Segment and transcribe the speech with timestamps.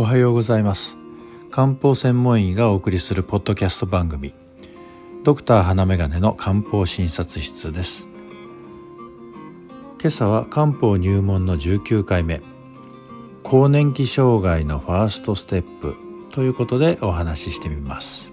[0.00, 0.96] おはようございます。
[1.50, 4.32] 漢方専門医がお送りするポッドキャスト番組
[5.24, 8.08] ドクター花眼鏡の漢方診察室です。
[10.00, 12.42] 今朝は漢方入門の19回目
[13.42, 15.96] 更年期障害のファーストステップ
[16.30, 18.32] ということでお話ししてみます。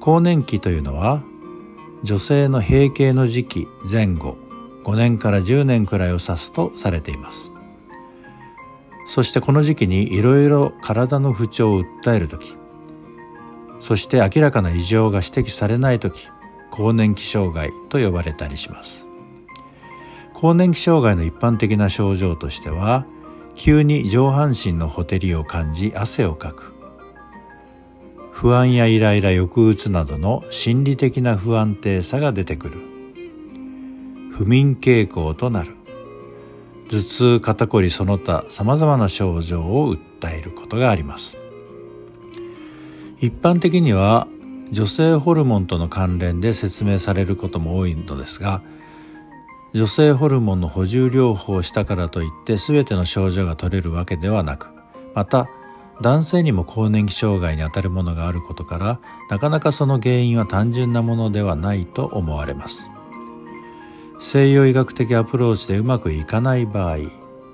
[0.00, 1.22] 更年期というのは
[2.02, 4.38] 女性の閉経の時期前後
[4.82, 7.52] 5年から10年くらいを指すとされています。
[9.08, 12.56] そしてこの時期にいろいろ体の不調を訴える時
[13.80, 16.28] そして明らかな異常が指摘されない時
[16.70, 19.08] 更年期障害と呼ばれたりします。
[20.32, 23.04] 更年期障害の一般的な症状としては
[23.56, 26.74] 急に上半身のほてりを感じ汗をかく。
[28.30, 32.78] 不安やイライラ抑うつなどの心理的な不安定さが出てくる。
[34.32, 35.77] 不眠傾向となる。
[36.88, 41.36] 頭痛肩こりその他さまざまな症状を訴えることがあります
[43.20, 44.26] 一般的には
[44.70, 48.62] 女性ホルモンとの関連で説明されることも多いのですが
[49.74, 54.68] 女性ホルモンの補充療法をしたからといって全ての症状が取れるわけではなく
[55.14, 55.48] また
[56.00, 62.90] 男性にも更年期障害にあたるものがあることからなかなかその原因は単純なものではないと思われます
[64.18, 66.98] 西洋医学的アプローチでうまくいかない場合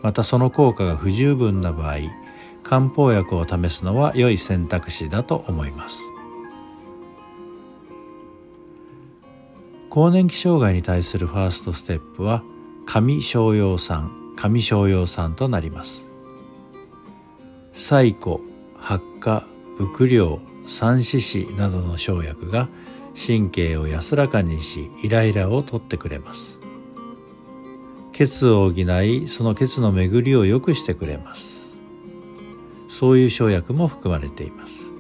[0.03, 1.97] またその効果が不十分な場合
[2.63, 6.11] 漢方薬を試すのは良い選択肢だと思います。
[9.91, 12.43] 更年期障害に対するファーストステップは
[12.85, 16.09] 上昇葉酸上昇葉酸となります。
[17.73, 18.39] 細古
[18.77, 22.69] 発火伏量三四子などの生薬が
[23.15, 26.61] 神経を安らかにしイライラを取ってくれます。
[28.13, 31.77] 血を補いその血の巡りを良くしてくれます。
[32.89, 34.93] そういう生薬も含まれています。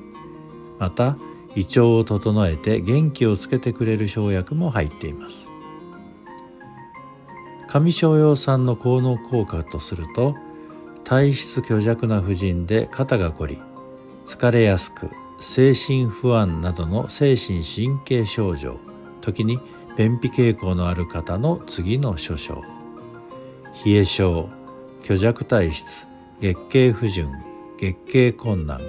[0.78, 1.16] また
[1.54, 5.50] 胃腸を整えて元気をつけてくれる生薬も入っています。
[7.68, 10.36] 上昇葉酸の効能効果とすると
[11.02, 13.62] 体質虚弱な婦人で肩が凝り
[14.24, 18.78] 疲れやすく精神不安などの精神神経症状。
[19.20, 19.58] 時に
[19.96, 22.62] 便秘傾向のある方の次の諸症。
[23.84, 24.48] 冷え症
[25.02, 26.06] 虚弱体質
[26.40, 27.30] 月経不順
[27.78, 28.80] 月経困難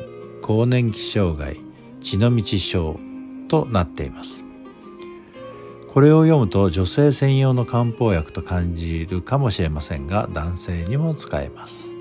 [0.42, 1.58] 更年期障害
[2.02, 3.00] 血の道症
[3.48, 4.44] となっています。
[5.94, 11.95] これを読むと女性専用の漢方薬と感じるかもしれませんが男性にも使えます。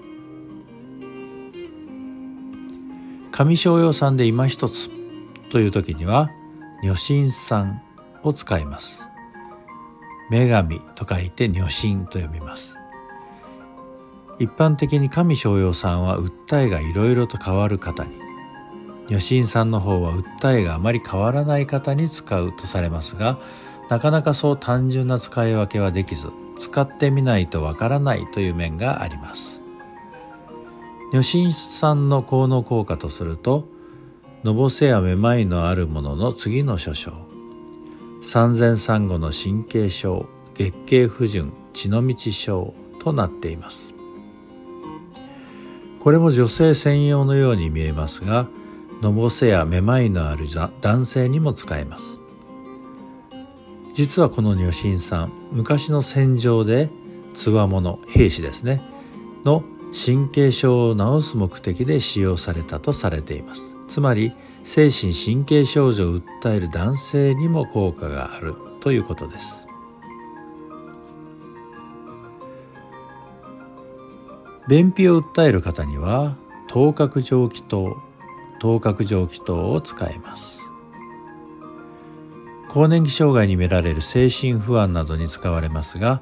[3.37, 4.91] 上昇葉酸で今一つ
[5.51, 6.31] という時には
[6.85, 7.83] 女神酸
[8.23, 9.09] を使います。
[10.31, 12.79] 女神と書いて女神と読みます。
[14.39, 18.13] 一般的に上昇葉酸は訴えがいろいろと変わる方に
[19.09, 23.41] 女神酸の方は訴えがあまり変わらない方に使うとされますが
[23.91, 29.64] なかなかそう単純な使い分けはできず使ってみないとわからないという面があります。
[31.13, 33.69] 女神酸の効能効果とすると
[34.43, 37.13] のぼせやめまいのあるものの次の諸症。
[38.23, 43.95] 産前産後の神経症月経不順血の道症となっています。
[46.01, 48.49] これも女性専用のように見えますが
[49.01, 50.47] のぼせやめまいのある
[50.81, 52.21] 男性にも使えます。
[53.95, 56.91] 実はこの女神酸昔の戦場で
[57.35, 58.83] つわもの兵士ですね
[59.45, 59.63] の
[59.95, 63.77] 神経症を治す目的で使用されたとされています。
[63.87, 64.35] つまり
[64.65, 69.69] 精神神経症状を訴える男性にも効果があるということです。
[74.67, 77.97] 便秘を訴える方には頭角蒸気糖
[78.59, 80.71] 頭角蒸気糖を使えます。
[82.69, 86.21] 更年期障害に見られる精神不安などに使われますが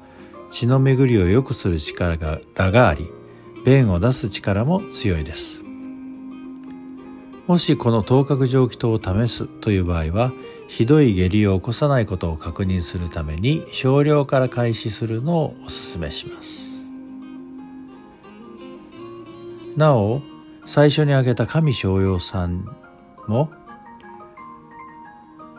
[0.51, 2.41] 血の巡りを良くする力が
[2.89, 3.11] あり
[3.65, 5.63] 便を出す力も強いです。
[7.47, 10.33] もしこの頭角蒸気糖を試すという場合は
[10.69, 16.87] ひどい下痢を起こさないことを確認するために少量から開始するのをお勧めします。
[19.77, 20.23] なお
[20.67, 22.77] 最初に挙げた神商用酸
[23.27, 23.51] も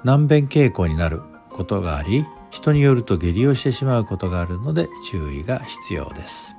[0.03, 6.55] 難便傾向になることがあり人によると下痢をしてしまうことがあるので注意が必要です。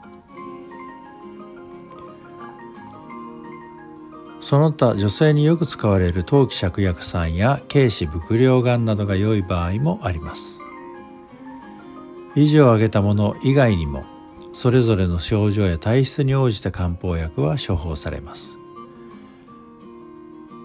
[4.55, 10.61] その他女性によく使われる陶器芍薬酸や軽視伏量丸などが良い場合もあります。
[12.37, 14.05] 以上挙げたもの以外にも
[14.53, 18.61] それぞれの症状や体質に応じて漢方薬は処方されます。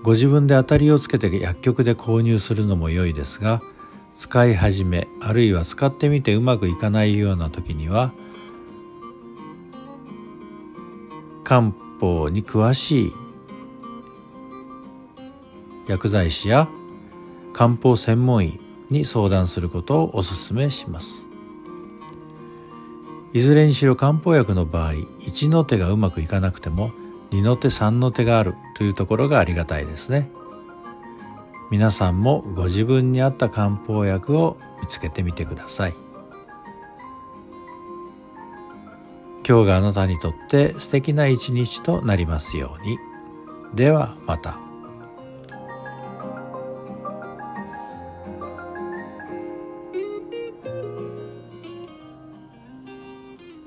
[0.03, 3.59] ご自分で当たりをつけて薬局で購入するのも良いですが
[4.13, 8.13] 使い始めあるいは使ってみてうまくいかないような時には
[11.44, 13.13] 漢方に詳しい
[15.89, 16.69] 薬剤師や
[17.51, 18.59] 漢方専門医
[18.91, 21.27] に相談することをお勧めします。
[23.33, 26.91] いずれにしろ漢方薬の場合1の手がうまくいかなくても
[27.31, 30.30] 2の手3の手があるというところがありがたいですね。
[31.71, 35.95] 皆さんもご自分に合った漢方薬を見つけてみてください。
[39.47, 43.00] 今日があなたにとって素敵な一日となりますように。
[43.74, 44.69] ではまた。